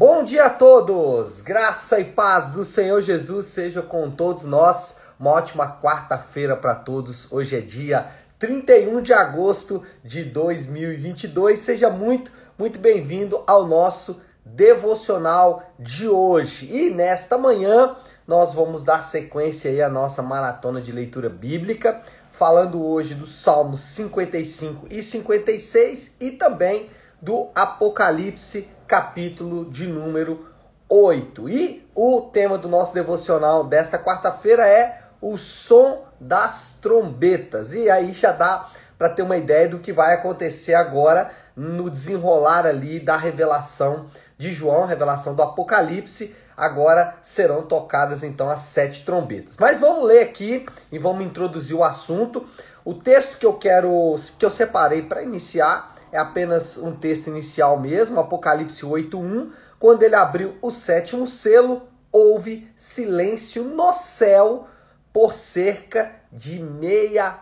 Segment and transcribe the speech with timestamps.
[0.00, 1.42] Bom dia a todos!
[1.42, 4.96] Graça e paz do Senhor Jesus seja com todos nós.
[5.20, 7.30] Uma ótima quarta-feira para todos.
[7.30, 11.58] Hoje é dia 31 de agosto de 2022.
[11.58, 16.66] Seja muito, muito bem-vindo ao nosso devocional de hoje.
[16.74, 17.94] E nesta manhã
[18.26, 22.00] nós vamos dar sequência aí à nossa maratona de leitura bíblica,
[22.32, 26.88] falando hoje dos Salmos 55 e 56 e também
[27.20, 30.48] do Apocalipse, capítulo de número
[30.88, 31.48] 8.
[31.48, 37.72] E o tema do nosso devocional desta quarta-feira é o som das trombetas.
[37.72, 38.68] E aí já dá
[38.98, 44.06] para ter uma ideia do que vai acontecer agora no desenrolar ali da revelação
[44.36, 49.54] de João, revelação do Apocalipse, agora serão tocadas então as sete trombetas.
[49.56, 52.44] Mas vamos ler aqui e vamos introduzir o assunto.
[52.84, 57.78] O texto que eu quero, que eu separei para iniciar é apenas um texto inicial
[57.78, 64.66] mesmo, Apocalipse 8:1, quando ele abriu o sétimo selo, houve silêncio no céu
[65.12, 67.38] por cerca de meia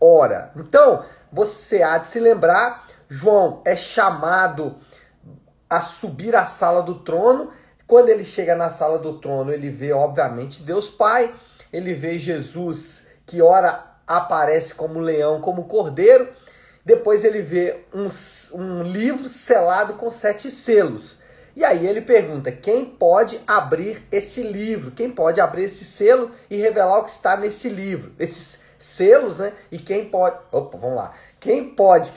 [0.00, 0.52] hora.
[0.56, 4.76] Então, você há de se lembrar, João é chamado
[5.68, 7.50] a subir à sala do trono.
[7.86, 11.34] Quando ele chega na sala do trono, ele vê, obviamente, Deus Pai,
[11.72, 16.28] ele vê Jesus que ora aparece como leão, como cordeiro.
[16.84, 18.06] Depois ele vê um,
[18.54, 21.16] um livro selado com sete selos.
[21.54, 24.90] E aí ele pergunta: quem pode abrir este livro?
[24.90, 28.12] Quem pode abrir esse selo e revelar o que está nesse livro?
[28.18, 29.52] Esses selos, né?
[29.70, 30.36] E quem pode.
[30.50, 31.12] Opa, vamos lá.
[31.38, 32.12] Quem pode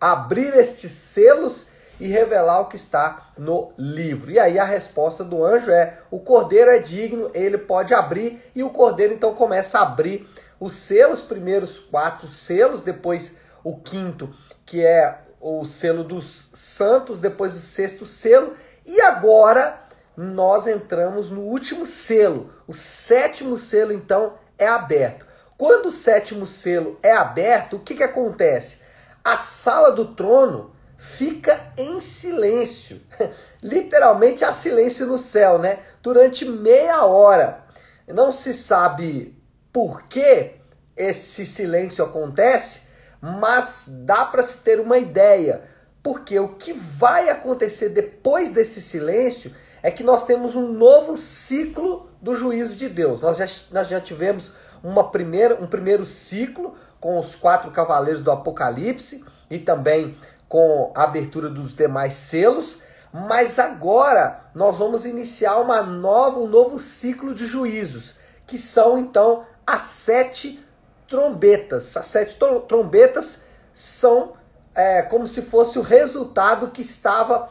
[0.00, 1.66] abrir estes selos
[2.00, 4.30] e revelar o que está no livro.
[4.30, 8.62] E aí a resposta do anjo é: o cordeiro é digno, ele pode abrir, e
[8.62, 10.28] o cordeiro então começa a abrir
[10.60, 13.36] os selos, primeiros quatro selos, depois
[13.68, 18.54] o quinto, que é o selo dos santos, depois o sexto selo,
[18.86, 19.82] e agora
[20.16, 22.52] nós entramos no último selo.
[22.66, 25.26] O sétimo selo então é aberto.
[25.56, 28.82] Quando o sétimo selo é aberto, o que, que acontece?
[29.22, 33.00] A sala do trono fica em silêncio.
[33.62, 35.80] Literalmente há silêncio no céu, né?
[36.02, 37.64] Durante meia hora.
[38.06, 39.36] Não se sabe
[39.72, 40.54] por que
[40.96, 42.87] esse silêncio acontece,
[43.20, 45.62] mas dá para se ter uma ideia.
[46.02, 49.52] Porque o que vai acontecer depois desse silêncio
[49.82, 53.20] é que nós temos um novo ciclo do juízo de Deus.
[53.20, 54.52] Nós já, nós já tivemos
[54.82, 60.16] uma primeira, um primeiro ciclo com os quatro cavaleiros do Apocalipse e também
[60.48, 62.80] com a abertura dos demais selos,
[63.12, 68.14] mas agora nós vamos iniciar uma nova, um novo ciclo de juízos,
[68.46, 70.64] que são então as sete
[71.08, 71.96] trombetas.
[71.96, 72.38] As sete
[72.68, 73.42] trombetas
[73.72, 74.34] são
[74.74, 77.48] é, como se fosse o resultado que estava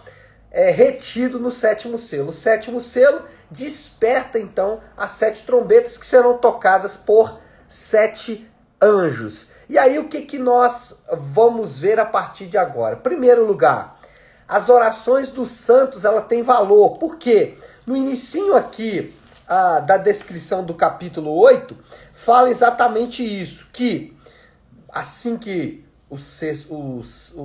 [0.52, 2.30] é, retido no sétimo selo.
[2.30, 8.50] O sétimo selo desperta então as sete trombetas que serão tocadas por sete
[8.82, 9.48] anjos.
[9.70, 12.96] E aí o que, que nós vamos ver a partir de agora?
[12.96, 14.00] Primeiro lugar,
[14.48, 16.98] as orações dos santos ela tem valor.
[16.98, 17.58] Por quê?
[17.86, 19.14] No início aqui
[19.48, 21.78] da descrição do capítulo 8,
[22.14, 24.18] fala exatamente isso, que
[24.90, 26.16] assim que o,
[26.70, 27.00] o,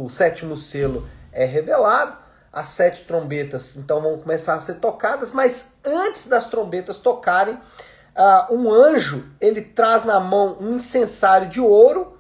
[0.04, 2.16] o sétimo selo é revelado,
[2.52, 8.52] as sete trombetas então vão começar a ser tocadas, mas antes das trombetas tocarem, uh,
[8.54, 12.18] um anjo ele traz na mão um incensário de ouro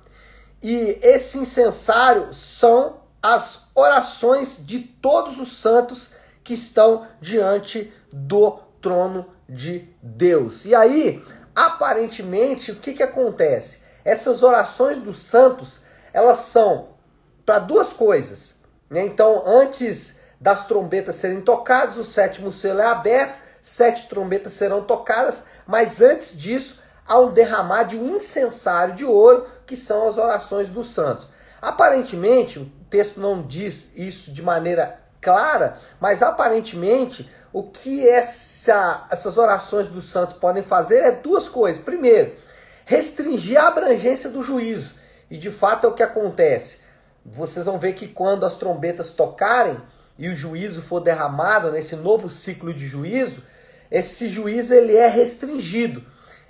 [0.62, 6.12] e esse incensário são as orações de todos os santos
[6.42, 10.64] que estão diante do trono de Deus.
[10.64, 11.22] E aí,
[11.54, 13.82] aparentemente, o que, que acontece?
[14.04, 15.82] Essas orações dos santos,
[16.12, 16.88] elas são
[17.44, 18.60] para duas coisas.
[18.90, 19.04] Né?
[19.04, 25.46] Então, antes das trombetas serem tocadas, o sétimo selo é aberto, sete trombetas serão tocadas,
[25.66, 30.68] mas antes disso há um derramar de um incensário de ouro, que são as orações
[30.68, 31.28] dos santos.
[31.60, 39.36] Aparentemente, o texto não diz isso de maneira clara, mas aparentemente o que essa, essas
[39.36, 41.82] orações dos santos podem fazer é duas coisas.
[41.82, 42.32] Primeiro,
[42.84, 44.94] restringir a abrangência do juízo.
[45.30, 46.80] E de fato é o que acontece.
[47.24, 49.80] Vocês vão ver que quando as trombetas tocarem
[50.18, 53.42] e o juízo for derramado nesse novo ciclo de juízo,
[53.90, 56.02] esse juízo ele é restringido.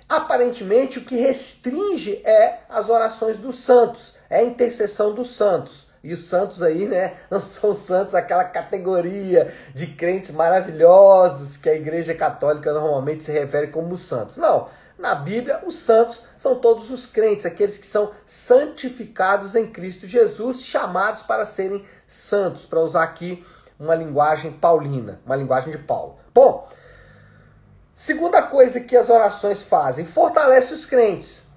[0.07, 5.87] Aparentemente, o que restringe é as orações dos santos, é a intercessão dos santos.
[6.03, 11.75] E os santos aí, né, não são santos aquela categoria de crentes maravilhosos que a
[11.75, 14.35] Igreja Católica normalmente se refere como santos.
[14.35, 14.67] Não.
[14.97, 20.61] Na Bíblia, os santos são todos os crentes, aqueles que são santificados em Cristo Jesus,
[20.61, 23.43] chamados para serem santos, para usar aqui
[23.79, 26.17] uma linguagem paulina, uma linguagem de Paulo.
[26.33, 26.69] Bom,
[27.95, 31.52] segunda coisa que as orações fazem, fortalece os crentes.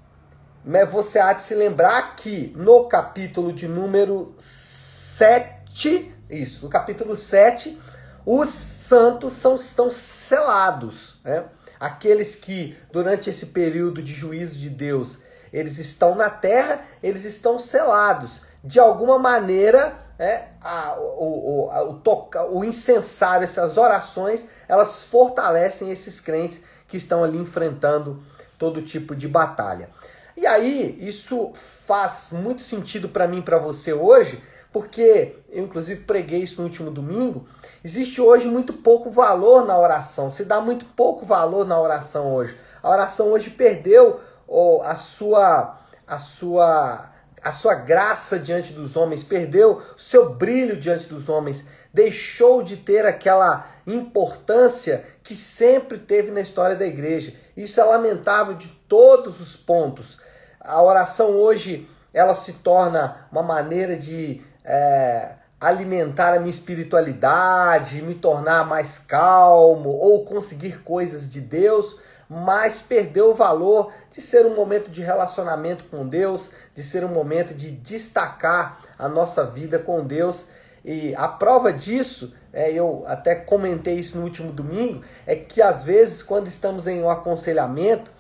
[0.67, 7.15] Mas você há de se lembrar que no capítulo de número 7, isso, no capítulo
[7.15, 7.81] 7,
[8.27, 11.21] os santos são, estão selados.
[11.23, 11.45] Né?
[11.79, 15.21] Aqueles que, durante esse período de juízo de Deus,
[15.53, 18.43] eles estão na terra, eles estão selados.
[18.65, 25.05] De alguma maneira, é, a, o, o, a, o, toca, o incensário, essas orações, elas
[25.05, 28.21] fortalecem esses crentes que estão ali enfrentando
[28.59, 29.89] todo tipo de batalha.
[30.37, 36.43] E aí, isso faz muito sentido para mim para você hoje, porque eu inclusive preguei
[36.43, 37.49] isso no último domingo.
[37.83, 42.55] Existe hoje muito pouco valor na oração, se dá muito pouco valor na oração hoje.
[42.83, 47.11] A oração hoje perdeu oh, a sua a sua
[47.43, 52.77] a sua graça diante dos homens, perdeu o seu brilho diante dos homens, deixou de
[52.77, 57.35] ter aquela importância que sempre teve na história da igreja.
[57.57, 60.19] Isso é lamentável de todos os pontos.
[60.67, 68.15] A oração hoje ela se torna uma maneira de é, alimentar a minha espiritualidade, me
[68.15, 74.55] tornar mais calmo ou conseguir coisas de Deus, mas perdeu o valor de ser um
[74.55, 80.05] momento de relacionamento com Deus, de ser um momento de destacar a nossa vida com
[80.05, 80.47] Deus.
[80.85, 85.85] E a prova disso, é, eu até comentei isso no último domingo, é que às
[85.85, 88.11] vezes, quando estamos em um aconselhamento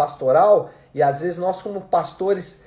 [0.00, 2.62] pastoral, e às vezes nós, como pastores,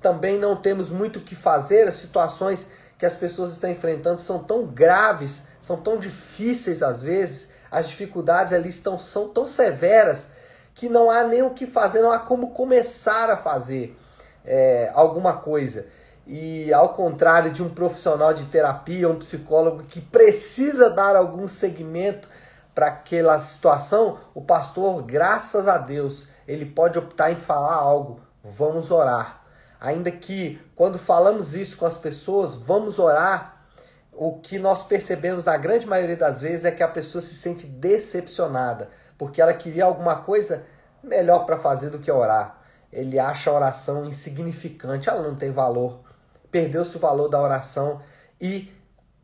[0.00, 4.38] também não temos muito o que fazer, as situações que as pessoas estão enfrentando são
[4.42, 10.30] tão graves, são tão difíceis às vezes, as dificuldades ali estão, são tão severas
[10.74, 13.94] que não há nem o que fazer, não há como começar a fazer
[14.42, 15.86] é, alguma coisa.
[16.26, 22.28] E ao contrário de um profissional de terapia, um psicólogo que precisa dar algum segmento
[22.74, 28.20] para aquela situação, o pastor, graças a Deus, ele pode optar em falar algo.
[28.42, 29.42] Vamos orar.
[29.78, 33.66] Ainda que quando falamos isso com as pessoas, vamos orar,
[34.12, 37.66] o que nós percebemos na grande maioria das vezes é que a pessoa se sente
[37.66, 40.64] decepcionada, porque ela queria alguma coisa
[41.04, 42.58] melhor para fazer do que orar.
[42.90, 46.00] Ele acha a oração insignificante, ela não tem valor.
[46.50, 48.00] Perdeu-se o valor da oração
[48.40, 48.72] e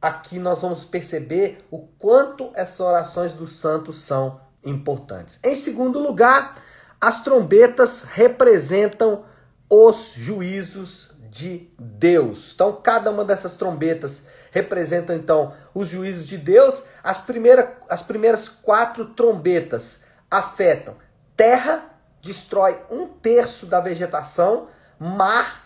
[0.01, 5.41] aqui nós vamos perceber o quanto essas orações dos santos são importantes.
[5.43, 6.63] Em segundo lugar,
[7.05, 9.27] as trombetas representam
[9.69, 12.53] os juízos de Deus.
[12.55, 16.87] Então, cada uma dessas trombetas representam então os juízos de Deus.
[17.03, 20.95] As, primeira, as primeiras quatro trombetas afetam
[21.37, 21.85] terra,
[22.23, 24.69] destrói um terço da vegetação,
[24.99, 25.63] mar,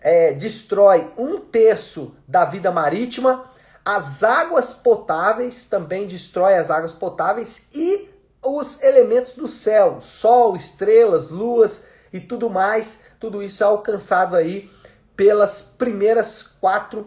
[0.00, 3.48] é, destrói um terço da vida marítima,
[3.84, 8.11] as águas potáveis também destrói as águas potáveis e
[8.42, 14.70] os elementos do céu, sol, estrelas, luas e tudo mais, tudo isso é alcançado aí
[15.16, 17.06] pelas primeiras quatro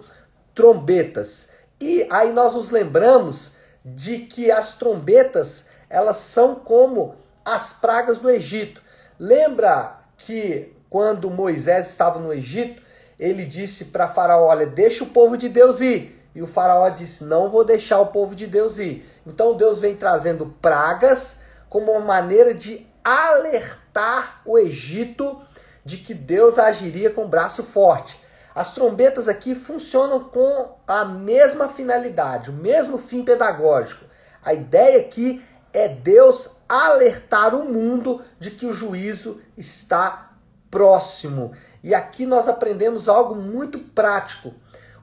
[0.53, 1.49] trombetas.
[1.79, 3.51] E aí nós nos lembramos
[3.83, 8.81] de que as trombetas, elas são como as pragas do Egito.
[9.19, 12.81] Lembra que quando Moisés estava no Egito,
[13.19, 16.19] ele disse para Faraó: Olha, deixa o povo de Deus ir.
[16.33, 19.05] E o Faraó disse: Não vou deixar o povo de Deus ir.
[19.25, 25.41] Então Deus vem trazendo pragas como uma maneira de alertar o Egito
[25.83, 28.19] de que Deus agiria com braço forte.
[28.55, 34.05] As trombetas aqui funcionam com a mesma finalidade, o mesmo fim pedagógico.
[34.43, 40.31] A ideia aqui é Deus alertar o mundo de que o juízo está
[40.71, 41.51] próximo.
[41.83, 44.53] E aqui nós aprendemos algo muito prático.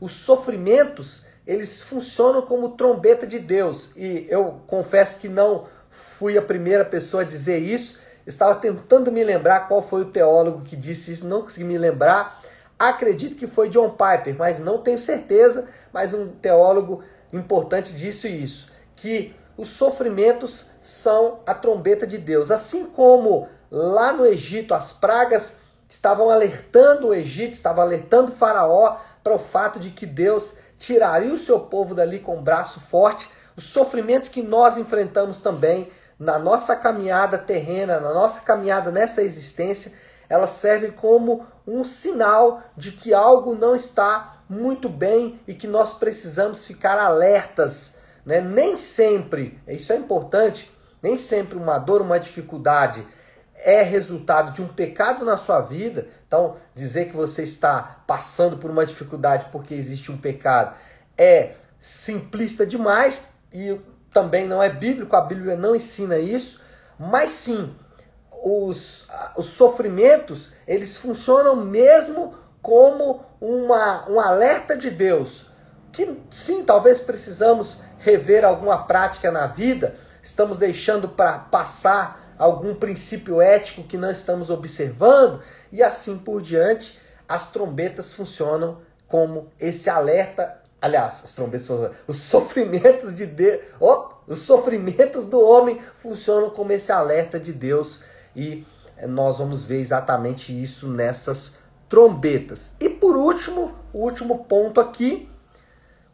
[0.01, 3.91] Os sofrimentos, eles funcionam como trombeta de Deus.
[3.97, 7.99] E eu confesso que não fui a primeira pessoa a dizer isso.
[8.25, 11.77] Eu estava tentando me lembrar qual foi o teólogo que disse isso, não consegui me
[11.77, 12.41] lembrar.
[12.79, 15.69] Acredito que foi John Piper, mas não tenho certeza.
[15.93, 22.51] Mas um teólogo importante disse isso: que os sofrimentos são a trombeta de Deus.
[22.51, 28.99] Assim como lá no Egito as pragas estavam alertando o Egito, estavam alertando o Faraó
[29.23, 33.31] para o fato de que Deus tiraria o seu povo dali com um braço forte
[33.57, 39.93] os sofrimentos que nós enfrentamos também na nossa caminhada terrena, na nossa caminhada nessa existência,
[40.29, 45.95] elas servem como um sinal de que algo não está muito bem e que nós
[45.95, 47.99] precisamos ficar alertas.
[48.27, 48.41] Né?
[48.41, 50.69] Nem sempre, isso é importante,
[51.01, 53.07] nem sempre uma dor, uma dificuldade
[53.65, 56.09] é resultado de um pecado na sua vida.
[56.27, 60.75] Então, dizer que você está passando por uma dificuldade porque existe um pecado
[61.17, 63.79] é simplista demais e
[64.13, 66.63] também não é bíblico, a Bíblia não ensina isso,
[66.99, 67.75] mas sim,
[68.43, 75.47] os, os sofrimentos, eles funcionam mesmo como uma, um alerta de Deus,
[75.91, 83.41] que sim, talvez precisamos rever alguma prática na vida, estamos deixando para passar algum princípio
[83.41, 90.61] ético que não estamos observando, e assim por diante, as trombetas funcionam como esse alerta.
[90.81, 91.69] Aliás, as trombetas,
[92.05, 98.03] os sofrimentos de Deus, oh, os sofrimentos do homem funcionam como esse alerta de Deus
[98.35, 98.67] e
[99.07, 101.59] nós vamos ver exatamente isso nessas
[101.89, 102.75] trombetas.
[102.81, 105.29] E por último, o último ponto aqui,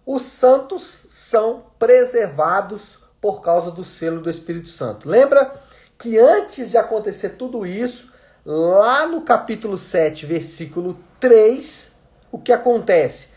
[0.04, 5.08] os santos são preservados por causa do selo do Espírito Santo.
[5.08, 5.67] Lembra
[5.98, 8.12] que antes de acontecer tudo isso,
[8.46, 11.96] lá no capítulo 7, versículo 3,
[12.30, 13.30] o que acontece?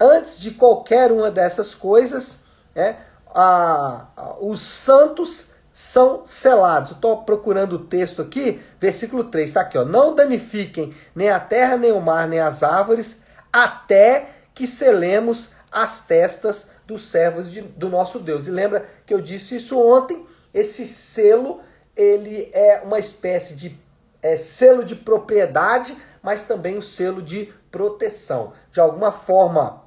[0.00, 2.44] Antes de qualquer uma dessas coisas,
[2.74, 2.96] é,
[3.34, 6.92] a, a, os santos são selados.
[6.92, 9.84] Estou procurando o texto aqui, versículo 3, está aqui, ó.
[9.84, 16.06] Não danifiquem nem a terra, nem o mar, nem as árvores, até que selemos as
[16.06, 18.46] testas dos servos de, do nosso Deus.
[18.46, 21.60] E lembra que eu disse isso ontem, esse selo,
[21.96, 23.78] ele é uma espécie de
[24.22, 28.52] é, selo de propriedade, mas também um selo de proteção.
[28.72, 29.84] De alguma forma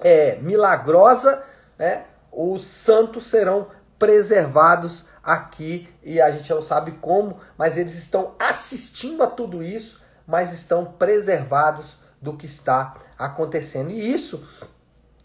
[0.00, 1.44] é, milagrosa,
[1.78, 8.34] né, os santos serão preservados aqui e a gente não sabe como, mas eles estão
[8.38, 13.90] assistindo a tudo isso, mas estão preservados do que está acontecendo.
[13.90, 14.46] E isso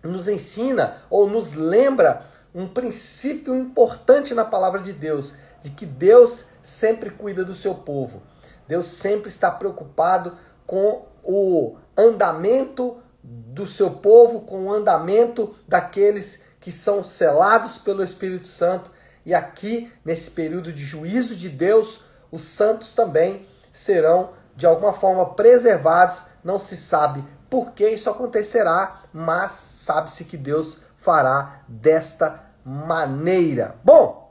[0.03, 5.33] nos ensina ou nos lembra um princípio importante na palavra de Deus,
[5.65, 8.21] de que Deus sempre cuida do seu povo.
[8.67, 16.71] Deus sempre está preocupado com o andamento do seu povo, com o andamento daqueles que
[16.71, 18.91] são selados pelo Espírito Santo
[19.25, 25.33] e aqui, nesse período de juízo de Deus, os santos também serão de alguma forma
[25.33, 26.21] preservados.
[26.43, 33.77] Não se sabe por que isso acontecerá, mas sabe-se que Deus fará desta maneira.
[33.83, 34.24] Bom,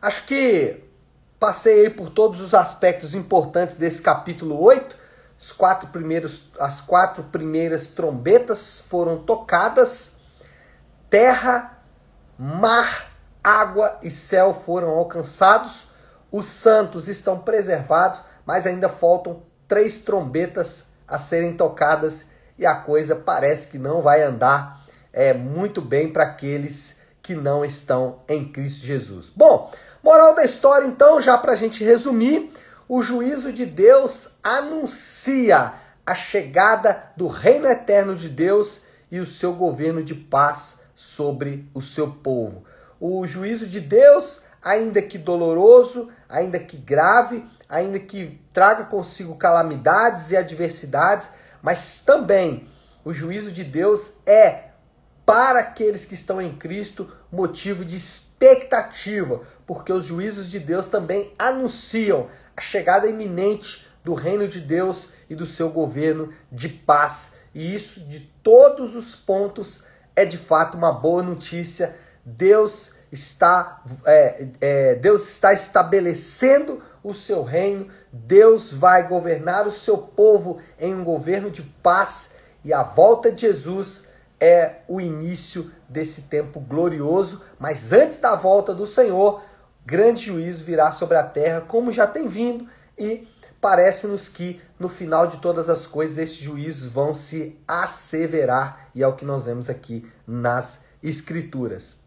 [0.00, 0.84] acho que
[1.38, 4.96] passei por todos os aspectos importantes desse capítulo 8.
[5.38, 10.18] Os quatro primeiros, as quatro primeiras trombetas foram tocadas.
[11.10, 11.78] Terra,
[12.38, 15.86] mar água e céu foram alcançados,
[16.32, 23.14] os santos estão preservados, mas ainda faltam três trombetas a serem tocadas e a coisa
[23.14, 28.84] parece que não vai andar é, muito bem para aqueles que não estão em Cristo
[28.84, 29.30] Jesus.
[29.34, 29.70] Bom,
[30.06, 32.52] moral da história então, já para a gente resumir,
[32.88, 35.74] o juízo de Deus anuncia
[36.06, 41.82] a chegada do reino eterno de Deus e o seu governo de paz sobre o
[41.82, 42.62] seu povo.
[43.00, 50.30] O juízo de Deus, ainda que doloroso, ainda que grave, ainda que traga consigo calamidades
[50.30, 52.68] e adversidades, mas também
[53.04, 54.66] o juízo de Deus é
[55.26, 61.32] para aqueles que estão em Cristo motivo de expectativa, porque os juízos de Deus também
[61.38, 67.34] anunciam a chegada iminente do reino de Deus e do seu governo de paz.
[67.54, 71.96] E isso, de todos os pontos, é de fato uma boa notícia.
[72.24, 79.96] Deus está, é, é, Deus está estabelecendo o seu reino, Deus vai governar o seu
[79.96, 82.34] povo em um governo de paz.
[82.64, 84.04] E a volta de Jesus
[84.40, 89.42] é o início desse tempo glorioso, mas antes da volta do Senhor,
[89.86, 93.26] grande juízo virá sobre a terra, como já tem vindo, e
[93.60, 99.06] parece-nos que no final de todas as coisas esses juízos vão se asseverar, e é
[99.06, 102.00] o que nós vemos aqui nas Escrituras.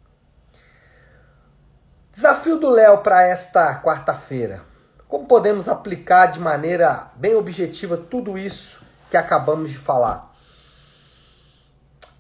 [2.12, 4.62] Desafio do Léo para esta quarta-feira.
[5.08, 10.36] Como podemos aplicar de maneira bem objetiva tudo isso que acabamos de falar?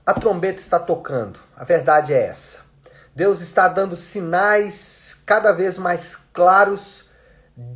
[0.05, 2.68] A trombeta está tocando, a verdade é essa.
[3.15, 7.09] Deus está dando sinais cada vez mais claros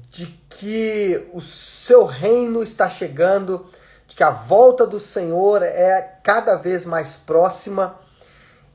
[0.10, 3.66] de que o seu reino está chegando,
[4.08, 8.00] de que a volta do Senhor é cada vez mais próxima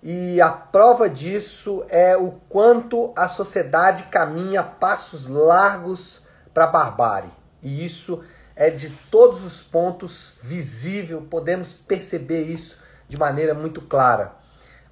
[0.03, 6.23] e a prova disso é o quanto a sociedade caminha passos largos
[6.55, 7.31] para a barbárie.
[7.63, 8.23] E isso
[8.55, 14.33] é de todos os pontos visível, podemos perceber isso de maneira muito clara.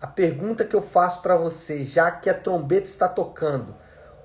[0.01, 3.75] A pergunta que eu faço para você, já que a trombeta está tocando,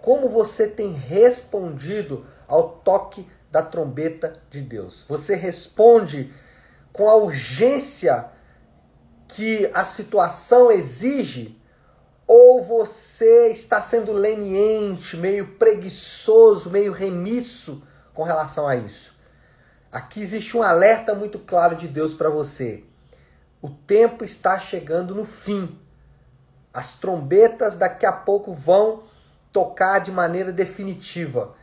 [0.01, 5.05] como você tem respondido ao toque da trombeta de Deus?
[5.07, 6.33] Você responde
[6.91, 8.29] com a urgência
[9.27, 11.57] que a situação exige
[12.27, 19.15] ou você está sendo leniente, meio preguiçoso, meio remisso com relação a isso?
[19.91, 22.83] Aqui existe um alerta muito claro de Deus para você.
[23.61, 25.79] O tempo está chegando no fim.
[26.73, 29.03] As trombetas daqui a pouco vão
[29.51, 31.53] tocar de maneira definitiva.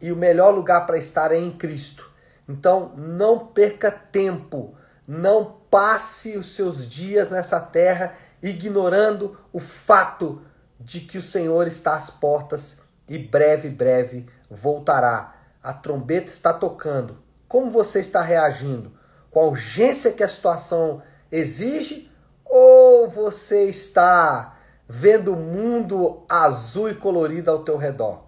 [0.00, 2.10] E o melhor lugar para estar é em Cristo.
[2.48, 4.74] Então, não perca tempo.
[5.06, 10.42] Não passe os seus dias nessa terra ignorando o fato
[10.78, 12.78] de que o Senhor está às portas
[13.08, 15.34] e breve, breve voltará.
[15.62, 17.18] A trombeta está tocando.
[17.48, 18.92] Como você está reagindo?
[19.30, 22.10] Com a urgência que a situação exige?
[22.44, 24.56] Ou você está
[24.88, 28.22] vendo o mundo azul e colorido ao teu redor?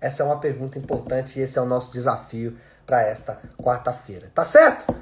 [0.00, 2.56] Essa é uma pergunta importante e esse é o nosso desafio
[2.86, 4.30] para esta quarta-feira.
[4.34, 4.94] Tá certo?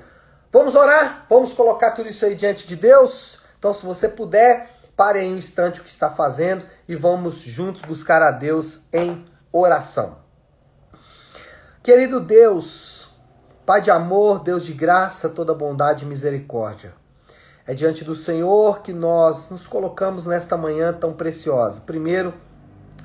[0.50, 1.26] Vamos orar?
[1.28, 3.40] Vamos colocar tudo isso aí diante de Deus?
[3.59, 7.83] Então, se você puder, pare em um instante o que está fazendo e vamos juntos
[7.83, 10.18] buscar a Deus em oração.
[11.83, 13.14] Querido Deus,
[13.66, 16.92] Pai de amor, Deus de graça, toda bondade e misericórdia.
[17.66, 21.80] É diante do Senhor que nós nos colocamos nesta manhã tão preciosa.
[21.80, 22.35] Primeiro,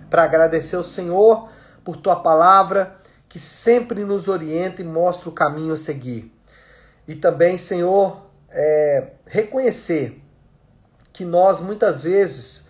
[0.10, 1.50] para agradecer ao Senhor
[1.84, 2.98] por tua palavra
[3.30, 6.34] que sempre nos orienta e mostra o caminho a seguir.
[7.08, 10.22] E também, Senhor, é, reconhecer
[11.14, 12.68] que nós muitas vezes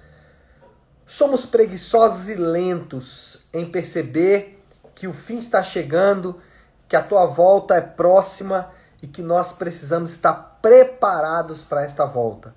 [1.08, 6.40] somos preguiçosos e lentos em perceber que o fim está chegando,
[6.88, 12.54] que a tua volta é próxima e que nós precisamos estar preparados para esta volta.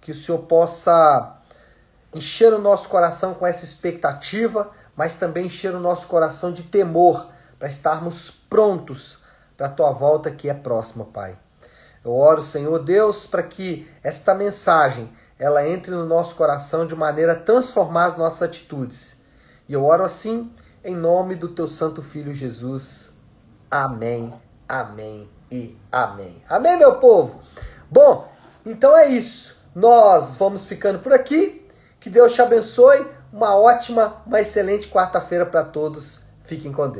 [0.00, 1.36] Que o Senhor possa
[2.14, 7.28] encher o nosso coração com essa expectativa, mas também encher o nosso coração de temor
[7.58, 9.18] para estarmos prontos
[9.56, 11.36] para a tua volta que é próxima, Pai.
[12.04, 17.32] Eu oro, Senhor Deus, para que esta mensagem ela entre no nosso coração de maneira
[17.32, 19.20] a transformar as nossas atitudes.
[19.68, 20.52] E eu oro assim
[20.84, 23.12] em nome do teu santo filho Jesus.
[23.70, 24.32] Amém.
[24.68, 26.42] Amém e amém.
[26.48, 27.40] Amém, meu povo.
[27.90, 28.30] Bom,
[28.64, 29.56] então é isso.
[29.74, 31.66] Nós vamos ficando por aqui.
[32.00, 33.06] Que Deus te abençoe.
[33.32, 36.24] Uma ótima, uma excelente quarta-feira para todos.
[36.44, 36.96] Fiquem com Deus.